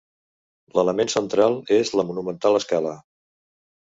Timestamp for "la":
1.99-2.05